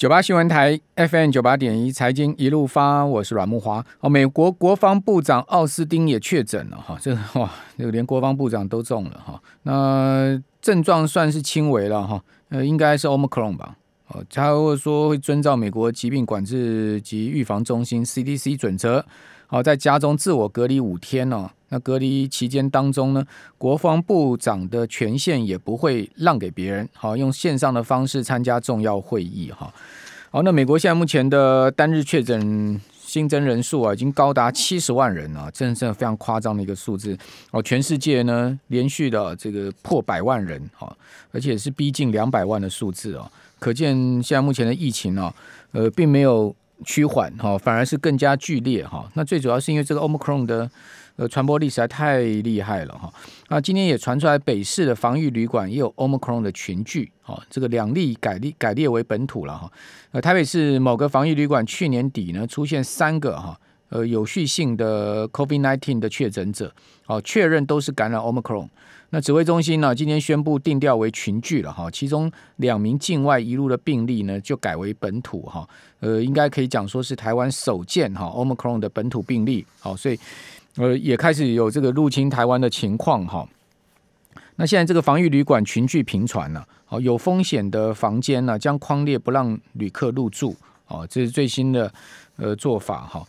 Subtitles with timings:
[0.00, 3.84] 九八新闻台 FM 九八点一财经一路发，我是阮慕华。
[4.00, 9.38] 哦，美国国防部长奥斯汀也确诊了哈，这哇，这个连国防部长都中了哈。
[9.64, 13.76] 那症状算是轻微了哈，呃，应该是 Omicron 吧。
[14.08, 19.04] 哦，他会说会遵照美国疾病管制及预防中心 CDC 准则，
[19.48, 21.50] 好，在家中自我隔离五天哦。
[21.70, 23.24] 那隔离期间当中呢，
[23.56, 29.72] 国防部长的权限也不会让给别人，好，用线上的方式参加重要会议哈。
[30.30, 37.16] 好，那美国现在目前的单日确诊新增人数啊，已经高达七十万人啊，真的是非常夸张的一个数字
[37.52, 37.62] 哦。
[37.62, 40.92] 全世界呢，连续的这个破百万人哈，
[41.32, 45.32] 而且是逼近两百万的数字啊，可见现在目前的疫情啊，
[45.70, 49.08] 呃，并没有趋缓哈，反而是更加剧烈哈。
[49.14, 50.68] 那最主要是因为这个 Omicron 的。
[51.20, 53.12] 呃，传播力实在太厉害了哈。
[53.48, 59.70] 那今天也传出来，北市的防疫旅馆也有 Omicron 的群聚，哈，这个两例改列改列为本土了哈。
[60.12, 63.60] 呃，台北市某个防疫旅馆去年底呢，出现三个哈，
[63.90, 66.72] 呃，有序性的 COVID-19 的确诊者，
[67.04, 68.70] 哦，确认都是感染 Omicron。
[69.10, 75.68] 那指挥中心呢，今天宣布定调为群聚了哈，其中两名境外移入的病例呢，就改为本土哈。
[75.98, 80.18] 呃，应该可以讲说是台湾首见哈 Omicron 的本土病例，好，所以。
[80.76, 83.46] 呃，也开始有这个入侵台湾的情况哈。
[84.56, 90.54] 那现在这个防疫旅馆群聚频传了，好，有风险的房间呢，将框列不让旅客入住，
[90.86, 91.92] 哦，这是最新的
[92.36, 93.26] 呃做法哈。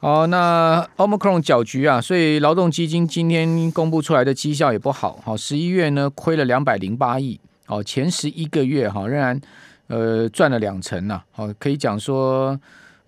[0.00, 9.40] 好，那 Omicron 搅局啊，所以劳动基金今天公布出来的绩效也不好，好，十一月呢亏了两百零八亿，哦，前十一个月哈仍然
[9.86, 12.60] 呃赚了两成呐，好，可以讲说。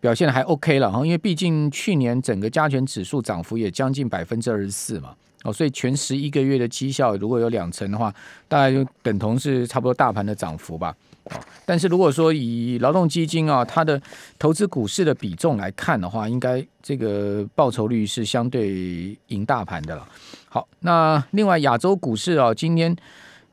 [0.04, 8.14] 表现还 OK 了哈，因为毕竟去年整个加权指数涨幅也将近百分之二十四嘛，哦，所以全十一个月的绩效如果有两成的话，
[8.46, 10.94] 大概就等同是差不多大盘的涨幅吧。
[11.30, 13.98] 哦，但是如果说以劳动基金啊，它的
[14.38, 20.06] 投资股市的比重来看的话，应该这个报酬率是相对赢大盘的了。
[20.50, 22.94] 好，那另外亚洲股市啊，今天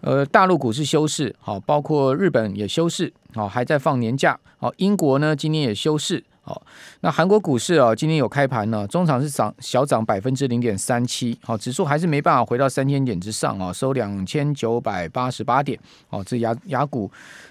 [0.02, 6.22] 呃大陆股市休市，好，包括日本也休市，好，还在放年假，好，英国呢今天也休市。
[6.44, 6.62] 好，
[7.02, 17.09] 那韩国股市啊，今天有开盘呢，中场是涨小涨百分之零点三七，好，指数还是没办法回到三千点之上啊，收两千九百八十八点，好，这亚亚股，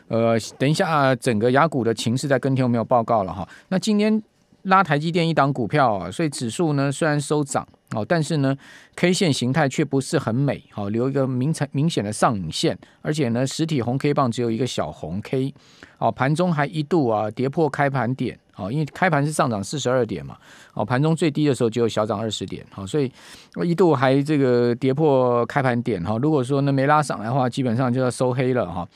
[0.09, 4.21] 呃，等一下整个亚股的情势在跟天有没有报告了哈，那今天
[4.63, 7.67] 拉台积电一档股票啊，所以指数呢虽然收涨。
[7.93, 8.57] 哦，但是呢
[8.95, 15.53] ，K 线形态却不是很美，好，留一个明显明显的上影线，而且呢，实体红 K 棒只有一个小红 K，
[15.99, 20.37] 哦，盘中还一度啊跌破开盘点，哦，因为开盘是上涨四十二点嘛，
[20.75, 23.11] 哦，盘中最低的时候只有小涨二十点，好，所以
[23.65, 28.87] 一度还这个跌破开盘点，哈，如果说呢没拉上来的话，基本上就要收黑了，哈，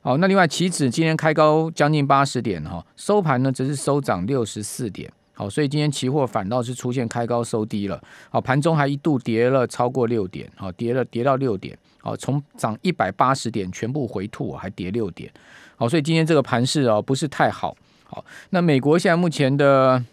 [0.00, 5.08] 好，那另外期指今天开高将近八十点，哈，收盘呢则是收涨六十四点。
[5.34, 7.98] 好，所以今天期货反倒是出现开高收低了。
[8.28, 15.32] 好，盘中还一度跌了超过六点，好，跌了跌到六点，好，从涨一百八十点全部回吐，还跌六点。
[15.74, 17.74] 好，所以今天这个盘势啊不是太好。
[18.14, 20.04] 好，那美国现在目前的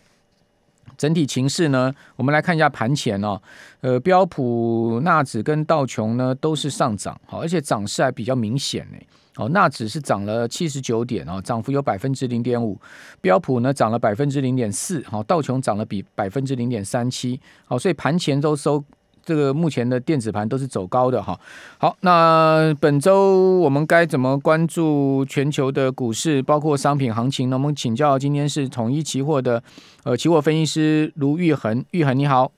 [0.98, 3.38] 整体情势呢，我们来看一下盘前哦。
[3.82, 8.98] 呃，标普、纳指跟道琼呢都是上涨，好，而且涨势还比较明显呢。
[9.36, 12.80] 哦，纳指是涨了七十九点哦，涨幅有百分之零点五。
[13.20, 18.82] 标普呢涨了百分之零点四，好，道琼涨了比百分之零点三七，好，所以盘前都收
[19.24, 21.40] 这个目前的电子盘都是走高的哈。
[21.78, 27.58] 好，那本周我们该怎么关注全球的股市，包括商品行情呢？
[27.58, 29.62] 我们请教今天是统一期货的
[30.04, 32.52] 呃期货分析师卢玉恒，玉恒你好。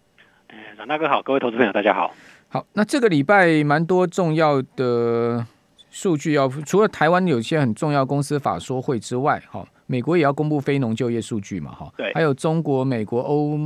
[0.50, 2.12] 嗯，阮大哥好，各位投资朋友大家好。
[2.50, 5.46] 好，那这个礼拜蛮多重要的。
[5.94, 13.60] 数据要除了台湾有些很重要公司法说会之外，哈，美国也要公布非农就业数据嘛，哈，对，还有中国、美国、欧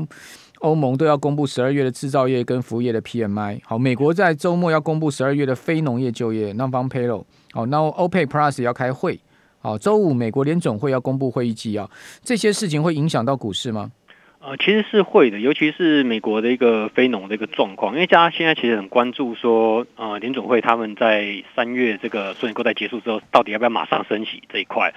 [0.65, 9.19] 欧盟都要公布十二月的制造业跟服务业的 PMI，好，美国在周末要公布十二月的非农业就业 Non-Farm Payroll，好，那 OPEC Plus 要开会，
[9.61, 11.87] 好，周五美国联总会要公布会议纪要，
[12.23, 13.91] 这些事情会影响到股市吗？
[14.39, 24.93] 呃，其实是会的，尤其是美国的一个非农的一个状况，因为大家现在其实很关注说，呃，联总会他们在三月这个收紧购债结束之后，到底要不要马上升息这一块。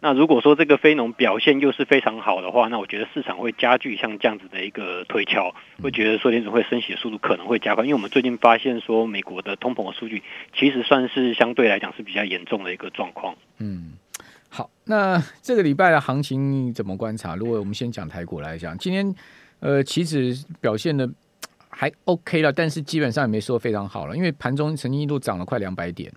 [0.00, 10.22] 那如果说这个非农表现又是非常好的话，那我觉得市场会加剧像这样子的一个推敲，会觉得说联准会升息的速度可能会加快，因为我们最近发现说美国的通膨的数据
[10.56, 13.36] 其实算是相对来讲是比较严重的一个状况。
[13.58, 13.92] 嗯。
[14.52, 17.36] 好，那这个礼拜的行情怎么观察？
[17.36, 19.14] 如果我们先讲台股来讲，今天
[19.60, 21.08] 呃，期指表现的
[21.68, 26.12] 还 OK 了，但是基本上也没说非常好了，因为盘中曾经一度涨了快两百点，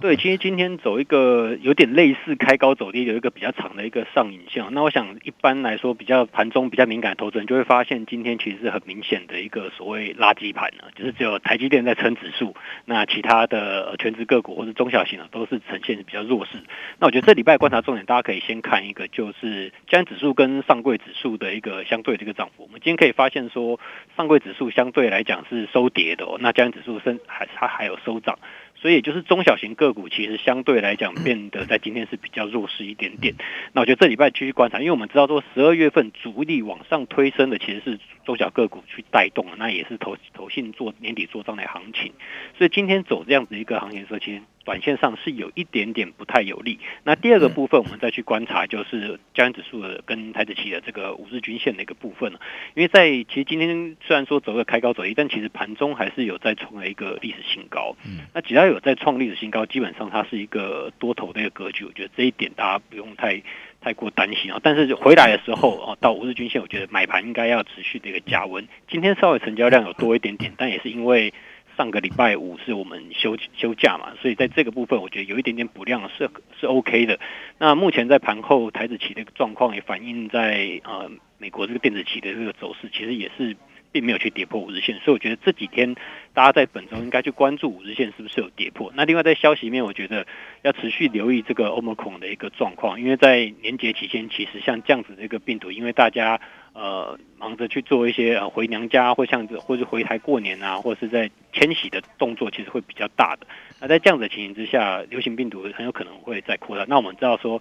[0.00, 4.64] 对，其实今天走一个有点类似开高走低，有一个比较长的一个上影线。
[4.70, 12.56] 那我想一般来说，比较盘中比较敏感的投资人就会发现，今天其实是很明显的一个所谓垃圾盘呢，就是只有台积电在撑指数，
[12.86, 16.52] 那其他的全职个股或者中小型的都是呈现比较弱势。
[16.98, 22.62] 那我觉得这礼拜观察重点，大家可以先看一个，就是加权指数跟上柜指数的一个相对这个涨幅。
[22.62, 23.78] 我们今天可以发现说，
[24.16, 28.38] 上柜指数相对来讲是收跌的哦，那加权指数升还它还有收涨。
[28.80, 33.34] 所以就是中小型个股其实相对来讲变得在今天是比较弱势一点点。
[33.72, 42.12] 那我觉得这礼拜继续观察，因为我们知道说十二月份主力往上推升的其实是中小个股去带动了，那也是投投信做年底做账的行情。
[42.56, 44.42] 所以今天走这样子一个行情的时候，其实。
[44.64, 46.78] 短线上是有一点点不太有利。
[47.02, 52.30] 那第二个部分，我们再去观察，就是加权指数的跟台指期的这个五日均线的一个部分。
[52.74, 57.96] 因为在其实今天虽然说走个开高走低，但其实盘中还是有在创了一个历史新高。
[58.04, 61.84] 嗯那只要有在创历史新高，基本上它是一个多头的一个格局。
[61.84, 63.42] 我觉得这一点大家不用太
[63.80, 64.60] 太过担心啊。
[64.62, 68.68] 但是回来的时候哦，到五日均线，我觉得买盘应该要持续的一个加温。
[68.88, 71.32] 今天稍微成交量有多一点点，但也是因为。
[71.80, 76.28] 上个礼拜五是我们休休假嘛，所以在这个部分，我觉得有一点点补量是
[76.60, 77.18] 是 OK 的。
[77.56, 83.56] 那目前在盘后台子期的状况也反映在呃美国这个电子期的这个走势，其实也是
[83.92, 85.96] 并没有去跌破五日线，所以我觉得这几天
[86.32, 88.92] 大家在本周应该去关注五日线是不是有跌破。
[88.94, 90.26] 那另外在消息面，我觉得
[90.62, 96.40] 要持续留意这个 Omicron 的一个状况，因为在年节期间，其实像这样子的一个病毒，因为大家。
[96.72, 103.46] 呃，忙着去做一些呃回娘家，或像，或是回台过年啊，或是在迁徙的动作，其实会比较大的。
[103.80, 106.84] 那在这样的情形之下，流行病毒很有可能会再扩大。
[106.86, 107.60] 那我们知道说，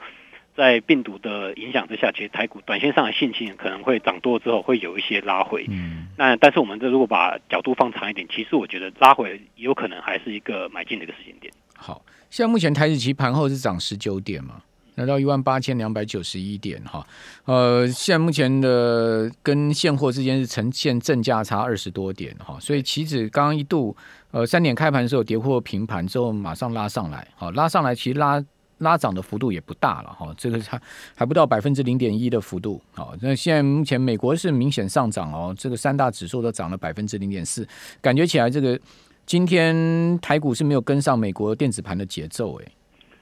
[0.60, 5.66] 在病毒的影响之下，其实台股短线上的信心可能会涨多之后会有一些拉回。
[5.70, 6.10] 嗯。
[6.18, 11.54] 那但是我们这如果把角度放长一点，其实我觉得拉回有可能还是一个买进的一个时间点。
[11.78, 14.62] 好，现在目前台指期盘后是涨十九点嘛？
[14.96, 17.08] 来到一万八千两百九十一点哈，
[17.46, 23.96] 呃，现在目前的跟现货之间是呈现正价差二十多点哈，所以期指刚刚一度
[24.32, 28.44] 呃三点开盘的时候跌破平盘之后马上拉上来，好拉上来其实拉
[28.80, 30.82] 拉涨的幅度也不大了哈，这个还
[31.16, 37.68] 还不到百分之零点一的幅度，好，那现在目前美国是明显上涨哦，这个三大指数都涨了百分之零点四，
[38.02, 38.80] 感觉起来这个
[39.26, 42.68] 今天台股是没有跟上美国电子盘的节奏诶。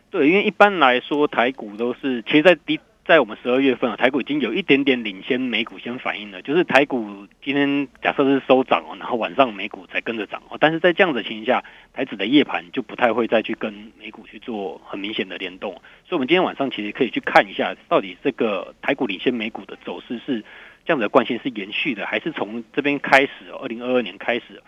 [0.09, 6.41] 对，因为一般来说，台股都是，其实在低在我们十二月份啊，台股已经有一点点领先美股先反应了。
[6.41, 10.57] 就是台股今天假设是收涨哦，然后晚上美股才跟着涨哦。
[10.59, 11.63] 但是在这样的情况下，
[11.93, 15.71] 台指的夜盘就不太会再去跟美股去做很明显的联动。
[16.03, 20.43] 所以，我们今天晚上其实可以去看一下，到底这个台股领先美股的走势是
[20.83, 23.31] 这样子的惯性是延续的，还是从这边开始，
[23.61, 24.61] 二零二二年开始。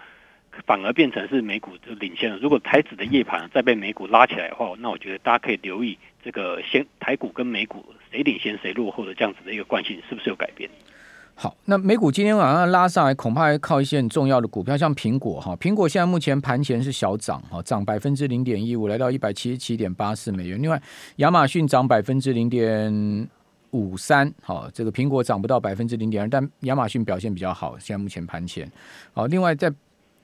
[0.65, 2.37] 反而变成是美股就领先了。
[2.41, 10.69] 如果台指的夜盘再被美股拉起来的话，那我觉得大家可以留意这个先台股跟美股谁领先谁落后的这样子的一个惯性是不是有改变？
[11.35, 15.55] 好，那美股今天晚上拉上来，恐怕还靠一些很重要的股票，像苹果哈。
[15.55, 20.61] 苹果现在目前盘前是小涨哈，涨百分之零点一五，来到一百七十七点八四美元。
[20.61, 20.81] 另外，
[21.17, 23.29] 亚马逊涨百分之零点
[23.71, 27.79] 五三，好，这个苹果涨不到百分之零点二，但亚马逊表现比较好。
[27.79, 28.69] 现在目前盘前，
[29.13, 29.73] 好，另外在。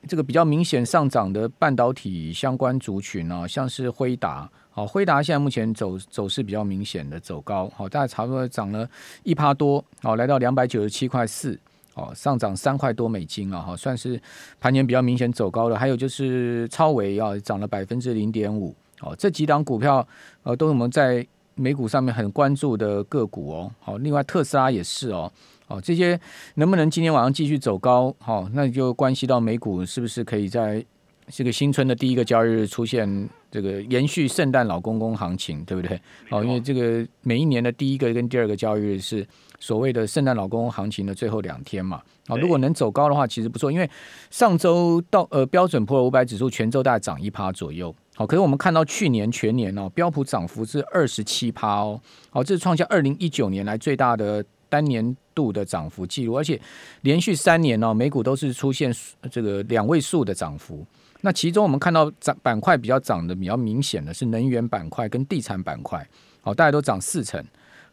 [0.08, 8.86] 这个比较明显上涨的半导体相关族群啊，像是辉达，好，辉达现在目前走走势比较明显的走高，好，大概差不多涨了
[9.24, 11.58] 一趴多，好，来到两百九十七块四，
[11.94, 14.22] 哦，上涨三块多美金啊，哈，算是
[14.60, 15.80] 盘前比较明显走高的。
[15.80, 20.06] 还有就是超微啊，涨了百分之零点五，哦，这几档股票
[20.44, 25.32] 呃都是我们在美股上面很关注的个股哦，好，另外特斯拉也是哦。
[25.68, 26.20] 哦，这些
[26.56, 28.14] 能不能今天晚上继续走高？
[28.20, 30.86] 好，那就关系到美股是不是可以在
[31.28, 36.00] 这个新春的第一个交易日出现这个延续圣诞老公公行情，对不对？
[36.30, 39.26] 哦，因为这个每一年的第一个跟第二个交易日是
[39.60, 42.02] 所谓的圣诞老公公行情的最后两天嘛。
[42.28, 43.90] 哦，如果能走高的话，其实不错，因为
[44.30, 47.94] 上周到呃标准普尔五百指数全周大概涨一趴左右。
[48.16, 52.00] 好，可是我们看到去年全年哦，标普涨幅是二十七趴哦。
[52.30, 54.44] 好，这是创下二零一九年来最大的。
[54.68, 56.60] 单年度的涨幅记录，而且
[57.02, 58.94] 连续三年呢、哦，美股都是出现
[59.32, 60.86] 这个两位数的涨幅。
[61.26, 66.08] 那其中我们看到涨板块比较涨的比较明显的是能源板块跟地产板块，
[66.40, 67.44] 好，大概都涨四成。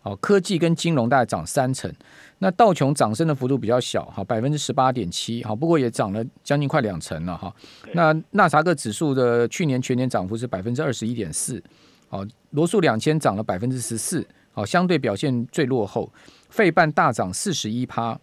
[0.02, 1.90] 好，科技跟金融大概涨三成。
[2.40, 7.50] 那道琼涨升的幅度比较小，哈，百分之十八点七，好，不过也涨了将近快两成了哈。
[7.94, 11.62] 那纳萨克指数的去年全年涨幅是百分之二十一点四，
[12.10, 16.12] 好，罗素两千涨了百分之十四，好，相对表现最落后。
[16.50, 18.18] 费半大涨四十一趴，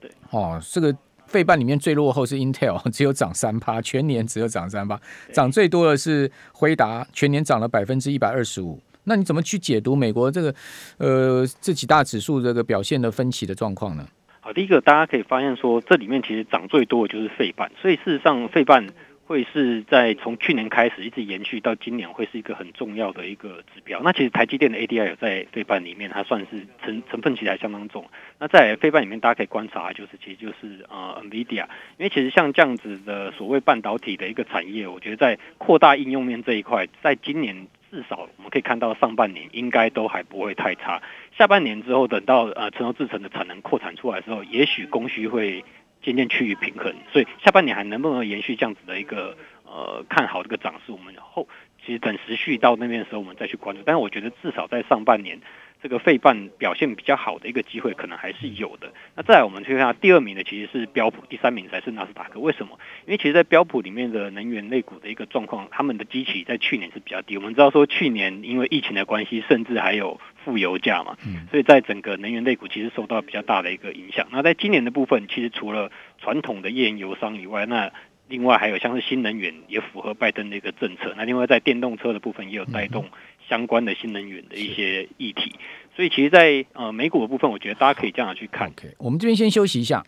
[0.00, 4.98] 对，哦，这个费半里面最落后是 Intel， 只有涨三趴，全年只有涨三趴，
[5.32, 8.80] 涨最多的是辉达，全年涨了百分之一百二十五。
[9.04, 10.54] 那你怎么去解读美国这个
[10.98, 14.06] 呃这几大指数这个表现的分歧的状况呢？
[14.40, 18.86] 好，第一个大家可以发现说，这里面其实涨最多的就是费半，所以事实上费半。
[19.26, 24.00] 会是在从去年开始一直延续到今年，会是一个很重要的一个指标。
[24.04, 28.08] 那其实台积电的 ADR 有在费半里面，它算是成成分其实还相当重。
[28.38, 31.64] 那在费半里面，大家可以观察，就是其实就是呃 NVIDIA，
[31.98, 41.02] 因为其实像这样子的所谓半导体的一个产业，我觉得在扩大应用面这一块，在今年至少我们可以看到上半年应该都还不会太差。
[41.36, 45.64] 下半年之后，等到呃成熟制程的产能扩产出来之后，也许供需会。
[46.02, 51.48] 渐渐趋于平衡，所以下半年还能不能延续这样子的一个呃看好这个涨势，我们后
[51.84, 53.82] 其实等时序到那边的时候，我们再去关注。
[53.84, 55.40] 但是我觉得至少在上半年。
[55.82, 58.92] 这个费半表现比较好的一个机会可能还是有的。
[59.14, 62.40] 那再来，我们去看下第二名的其实是标普，第三名才是纳斯达克。
[62.40, 62.78] 为什么？
[63.04, 67.36] 因为其实，在标普里面的能源类股的一个状况，他们的基期在去年是比较低。
[67.36, 71.16] 我们知道说，去年因为疫情的关系，甚至还有负油价嘛，
[71.50, 74.26] 所以在整个能源类股其实受到比较大的一个影响。
[74.32, 77.92] 那在今年的部分，其实除了传统的页岩油商以外，那
[78.28, 81.14] 另外还有像是新能源也符合拜登的一个政策。
[81.16, 83.04] 那另外在电动车的部分也有带动。
[83.48, 85.54] 相关的新能源的一些议题，
[85.94, 88.68] 所以其实在，在呃美股的部分，我觉得大家可以这样去看。
[88.68, 90.04] OK，我们这边先休息一下。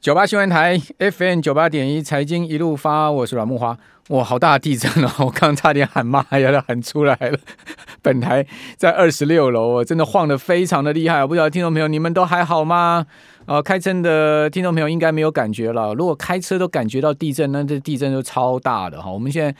[0.00, 3.76] 九八新闻台 FM 九八点一财经一路发，我是阮木华。
[4.10, 5.10] 哇，好大的地震哦！
[5.26, 7.36] 我刚差点喊妈呀，都喊出来了。
[8.02, 8.46] 本台
[8.76, 11.22] 在二十六楼，真的晃得非常的厉害。
[11.22, 13.04] 我不知道听众朋友你们都还好吗？
[13.46, 15.92] 呃，开车的听众朋友应该没有感觉了。
[15.94, 19.10] 如果开车都感觉到地震，那这地震就超大的哈。
[19.10, 19.52] 我们现在。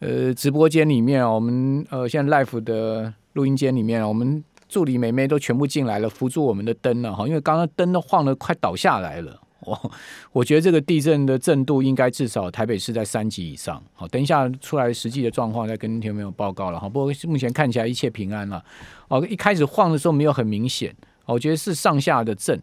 [0.00, 9.40] 呃，直播间里面，我们呃，现在 live 的录音间里面，我们助理美眉都全部进来了，扶住我们的灯了哈，因为刚刚灯都晃得快倒下来了。
[9.60, 9.92] 我
[10.32, 13.82] 我觉得这个地震的震度应该至少台北市在三级以上。
[13.94, 16.86] 好，等一下出来实际的状况再跟听众朋友报告了哈。
[16.88, 18.62] 不过目前看起来一切平安了。
[19.08, 22.60] 哦，一开始晃的时候没有很明显，我觉得是上下的震。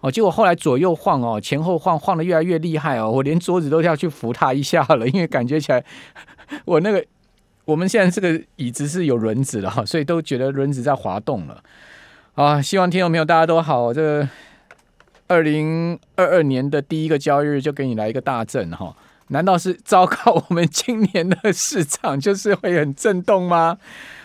[0.00, 5.84] 哦，结果后来左右晃哦，前后晃，晃得越来越厉害哦，我连桌子都要去扶它一下了，因为感觉起来。
[6.64, 7.04] 我那个，
[7.64, 11.62] 我们现在这个椅子是有轮子的哈，所以都觉得轮子在滑动了
[12.34, 12.60] 啊！
[12.62, 13.92] 希望听众朋友大家都好。
[13.92, 14.28] 这
[15.28, 18.94] 二零二二年的第一个交易日就给你来一个大震哈，
[19.28, 20.44] 难道是糟糕？
[20.48, 23.78] 我们今年的市场就是会很震动吗？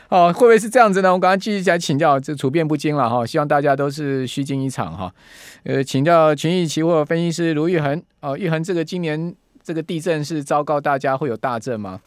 [0.10, 1.12] 哦，会不会是这样子呢？
[1.12, 3.25] 我刚刚继续来请教，这处变不惊了哈。
[3.25, 5.12] 希望大家都是虚惊一场哈。
[5.63, 12.01] 呃，请教群益期货分析师卢昱恒哦，昱恒，这个今年这个地震是糟糕，大家会有大震吗？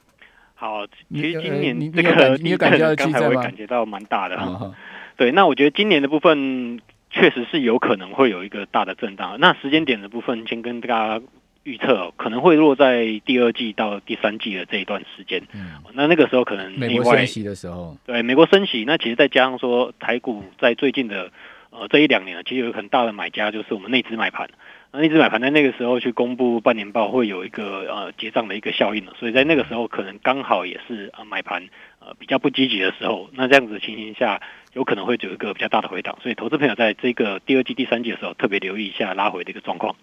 [0.65, 4.75] 好，其实今年这个 你有感觉到刚才会感觉到蛮大的哈。
[5.15, 6.81] 对，那我觉得今年的部分
[7.11, 9.37] 确实是有可能会有一个大的震荡。
[9.39, 11.21] 那时间点的部分，先跟大家
[11.65, 15.43] 预测，可能会落在第二季到第三季的这一段时间。
[15.53, 21.31] 嗯，那那个时候可能美国升息的时候，对，美国升息，那其实再加上说台股在最近的
[21.69, 24.49] 呃这一两年，其实有很大的买家就是我们内资买盘。
[24.97, 34.41] 那一直买盘在那个时候去公布半年报，会有一个呃结账的一个效应，所以在那个时候可能刚好也是呃买盘呃比较不积极的时候，那这样子的情形下，
[34.73, 39.97] 有可能会有一个比较大的回档，所以投资朋友在这个第二季、第三季的时候，特别留意一下拉回的一个状况。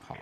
[0.00, 0.14] 好，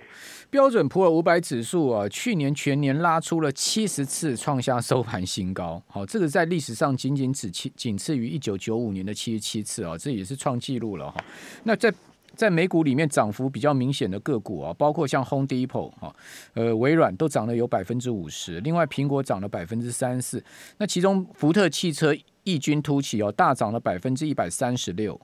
[0.49, 11.16] 标准普尔五百指数啊，去年全年拉出了七十次创下收盘新高，好，这个在历史上仅仅只仅次于一九九五年的七十七次啊，这也是创纪录了哈。
[11.64, 11.92] 那在
[12.37, 16.14] 在美股里面涨幅比较明显的个股啊，包括像 Home Depot 哈，
[16.55, 20.45] 呃，微软都涨了有百分之五十，另外苹果涨了百分之三四，
[20.79, 22.14] 那其中福特汽车
[22.45, 25.21] 异军突起哦，大涨了百分之一百三十六。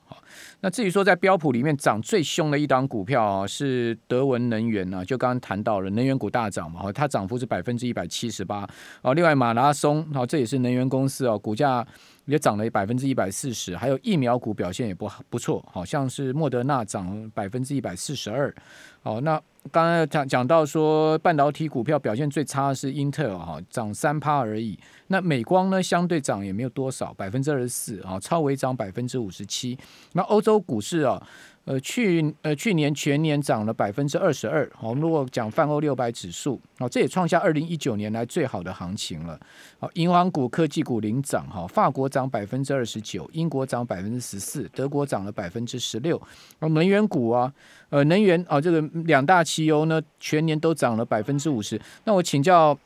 [0.60, 8.68] 那至于说在标普里面涨最凶的一档股票啊，是德文能源呢，就刚刚谈到了能源股大涨嘛，它涨幅是百分之一百七十八。
[9.02, 11.86] 哦，另外马拉松，好，这也是能源公司哦，股价。
[12.26, 18.54] 也涨了百分之一百四十，还有疫苗股表现也不不错，好像是莫德纳涨百分之一百四十二。
[19.02, 24.78] 好，那刚刚讲讲到说半导体股票表现最差的是英特尔哈，涨三趴而已。
[25.08, 29.78] 那美光呢，相对涨也没有多少，百分之二十四啊，超微涨百分之五十七。
[30.12, 31.22] 那欧洲股市啊。
[31.66, 34.68] 呃，去呃去年全年涨了百分之二十二。
[34.74, 39.38] 好如果讲泛欧六百指数，哦，这也创下二零一九年来最好的行情了。
[39.78, 46.20] 好，银行股、科技股领涨，哈，法国涨百分之二十九，英国涨百分之十四，德国涨了百分之十六。
[46.60, 47.52] 能源股啊，
[47.90, 51.80] 呃，能源啊，这个两大汽油呢，全年都涨了百分之五十。
[52.04, 52.78] 那我请教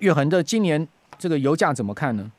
[0.00, 2.32] 月恒的，今年这个油价怎么看呢？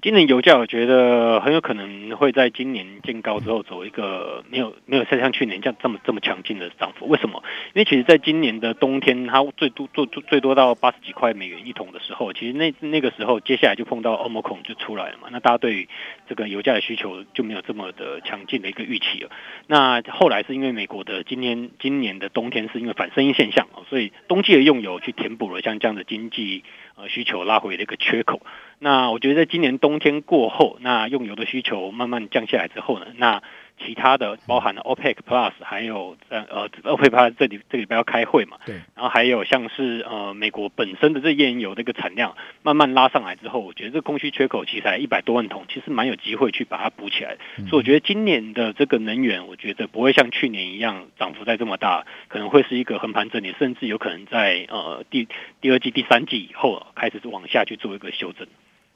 [0.00, 7.06] 今年油价我觉得很有可能会在今年见高之后走一个没有没有再像去年这样这么这么强劲的涨幅。
[7.06, 7.44] 为什么？
[7.74, 15.28] 因为其实，在今年的冬天，它最多做最多到八十几块美元一桶的时候，其实那那个时候接下来就碰到欧盟孔就出来了嘛。
[15.30, 15.88] 那大家对于
[16.26, 19.30] 这个油价的需求就没有这么的强劲的一个预期了。
[19.66, 26.64] 那后来是因为美国的今年今年的冬天是因为反声音现象，所以冬季的用油去填补了像这样的经济
[26.96, 28.40] 呃需求拉回的一个缺口。
[28.78, 33.42] 那我觉得今年冬天过后，那用油的需求慢慢降下来之后呢，那
[33.84, 47.36] 其他的包含了 OPEC Plus，还有在呃 OPEC Plus 这里这礼拜要开会嘛，对，然后还有像是呃美国本身的这页岩油这个产量慢慢拉上来之后，我觉得这个供需缺口其实才一百多万桶，其实蛮有机会去把它补起来。
[47.58, 55.28] 嗯、所以我觉得今年的这个能源，我觉得不会像去年一样涨幅在这么大，可能会是一个横盘整理，甚至有可能在呃第
[55.60, 58.46] 第二季、第三季以后开始往下去做一个修正。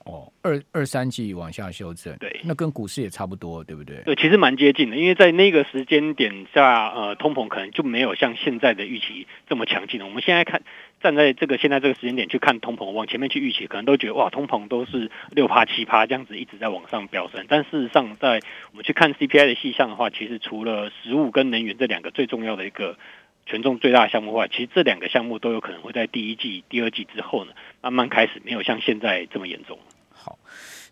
[0.06, 3.96] 哦，二二三季往下修正，对，那跟股市也差不多，对不对？
[4.04, 10.06] 对，其实蛮接近的，因为在那个时间点下，呃，通膨可能就没有像现在的预期这么强劲了。
[10.06, 10.62] 我们现在看，
[11.02, 17.44] 站在这个现在这个时间点去看通膨，往前面去预期，可能都觉得哇，通膨都是六趴七趴这样子一直在往上飙升。
[17.48, 22.96] 但事实上，在我们去看 CPI 的细项的话，其实除了食物跟能源这两个最重要的一个
[23.44, 29.76] 权重最大的项目外，其实这两个项目都有可能会在第一季、第二季之后呢，慢慢开始没有像现在这么严重。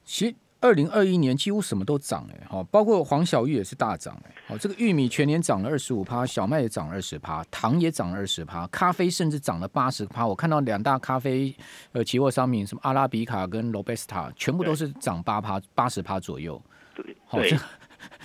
[0.05, 10.27] 好，其实二零二一年几乎什么都涨哎，好，包括黄小玉也是大涨哎，好，这个玉米全年涨了二十五趴，小麦也涨二十趴，糖也涨二十趴，咖啡甚至涨了八十趴。
[10.27, 11.55] 我看到两大咖啡
[11.93, 16.61] 呃期货商品，什么阿拉比卡跟罗贝斯塔，全部都是涨八趴八十趴左右。
[16.95, 17.57] 对，好，这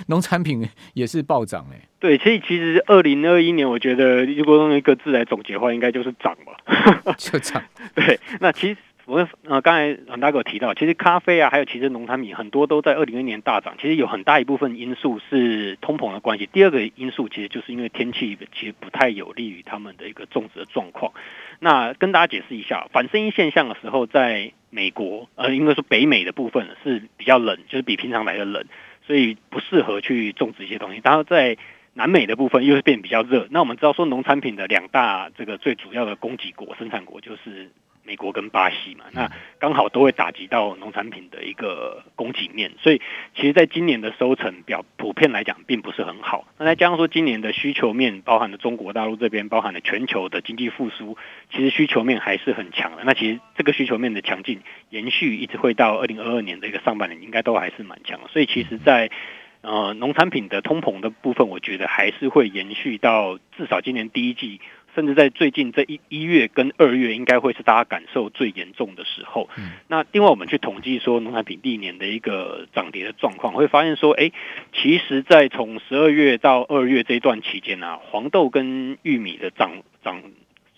[0.08, 1.90] 农产品也是暴涨哎。
[2.00, 7.62] 对，所以其实二零二一年，我觉得如果用一个字来总结的话，应该就是涨吧， 就涨。
[7.94, 8.78] 对，那其实。
[9.10, 13.74] 我呃，刚才阮大哥提到，其实咖啡啊，还有其实农产品很多都在二零二一年大涨。
[13.82, 16.48] 其实有很大一部分因素是通膨的关系。
[16.54, 21.12] 第二个因素其实就是因为天气其实不太有利于他们的一个种植的状况。
[21.60, 28.64] 那跟大家解释一下，反声音现象的时候，在美国呃，应该说北美的部分是比较冷，就是比平常来的冷，
[29.08, 31.02] 所以不适合去种植一些东西。
[31.04, 31.58] 然后在
[31.96, 33.48] 南美的部分又是变比较热。
[33.50, 37.72] 那我们知道说农产品的两大这个最主要的供给国、生产国就是。
[38.10, 43.00] 美国跟巴西嘛，那刚好都会打击到农产品的一个供给面，所以
[43.36, 46.48] 其实在今年的收成表普遍来讲并不是很好。
[46.58, 51.20] 那再加上说今年的需求面，包含了中国大陆这边，包含了全球的经济复苏，
[51.52, 53.04] 其实需求面还是很强的。
[53.06, 58.28] 那其实这个需求面的强劲延续，一直会到二零二二年的一个上半年，应该都还是蛮强的。
[58.30, 59.16] 所以其实在，在
[59.62, 64.60] 呃农产品的通膨的部分，我觉得还是会延续到至少今年第一季。
[65.00, 69.50] 甚至在最近这一一月跟二月，应该会是大家感受最严重的时候。
[69.58, 74.30] 嗯、那另外，我们去统计说农产品历年的一个涨跌的状况，会发现说，哎，
[74.74, 79.72] 其实，在从十二月到二月这一段期间呢、啊，黄豆跟玉米的涨
[80.04, 80.22] 涨，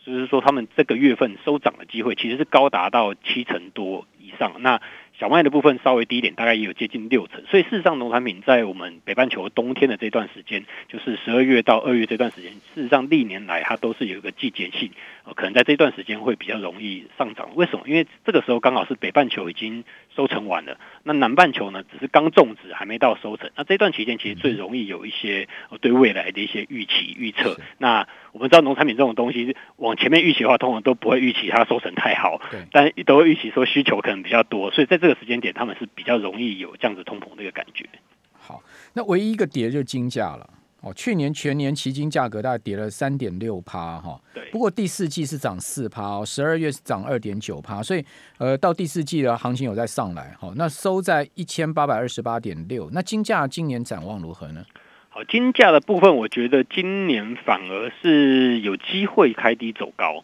[0.06, 4.54] 就是说他们这个月份收涨的机会，其实是高达到七成多以上。
[4.60, 4.80] 那
[5.18, 7.44] 小麦的部分稍微低一点，大概也有接近六成。
[7.46, 14.92] 所以事实上，农产品在我们北半球冬天的这段时间，就是十二月到二月这段时间，事实上历年来它都是有一个季节性，
[15.36, 17.50] 可能在这段时间会比较容易上涨。
[17.56, 17.84] 为什么？
[17.88, 19.84] 因为这个时候刚好是北半球已经
[20.16, 23.50] 收成完了，那南半球呢，只是刚种植还没到收成。
[23.56, 25.48] 那这段期间其实最容易有一些
[25.80, 27.58] 对未来的一些预期预测。
[27.78, 37.86] 那我们知道农产品这种东西，往前面预期的话，通常都不会预期它收成太好，对，但都会预期说需求可能比较多，所以在这个时间点，他们是比较容易有这样子通膨的一个感觉。
[38.34, 38.62] 好，
[38.94, 40.50] 那唯一一个跌就是金价了。
[40.82, 44.44] 哦，去年全年期金价格大概跌了三点六趴哈，对。
[44.52, 48.04] 不过第四季是涨四趴哦，十二月是涨二点九趴，所以
[48.40, 50.52] 呃，到第四季的行情有在上来哈。
[50.56, 52.90] 那收在一千八百二十八点六。
[52.94, 54.66] 那金价今年展望如何呢？
[55.10, 60.24] 好，金价的部分，我觉得今年反而是有机会开低走高。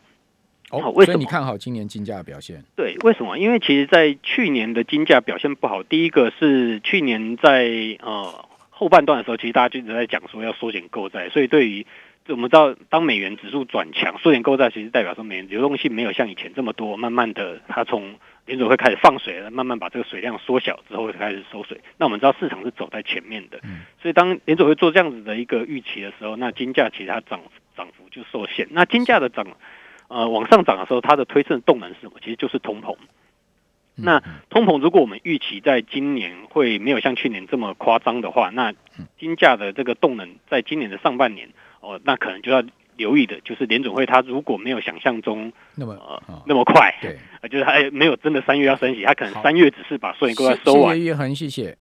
[0.71, 1.13] 哦，为什么？
[1.13, 2.63] 所以你看好今年金价的表现？
[2.75, 3.37] 对，为什么？
[3.37, 7.69] 因为其实，在去年的金价表现不好，第一个是去年在
[8.01, 8.43] 呃。
[8.77, 11.85] 后半段的时候，其实大家就一直在讲说要缩减购债，所以对于
[12.27, 21.81] 我们知道，当美元指数转强，缩减购债其实代表说美元流动性没有像以前这么多，慢慢的它从联准会开始放水了，慢慢把这个水量缩小之后，开始收水。
[21.97, 23.59] 那我们知道市场是走在前面的，
[24.01, 27.41] 所以当联准会做这样子的一个预期的时候，那金价其实它涨
[27.75, 28.67] 涨幅就受限。
[28.71, 29.47] 那金价的涨
[30.09, 32.13] 呃往上涨的时候，它的推升动能是什么？
[32.21, 32.95] 其实就是通膨。
[33.97, 38.73] 那通膨，如果我们预期在今年会没有像去年这么夸张的话，那
[39.19, 41.49] 金价的这个动能在今年的上半年
[41.81, 42.63] 哦，那可能就要
[42.95, 47.17] 留意的，就是联准会它如果没有想象中那么呃、哦、那么快，对，
[47.49, 50.95] 就是它没有真的三月要升息，它可能三月只是把收银钩收完。
[50.95, 51.75] 谢谢叶恒，谢谢。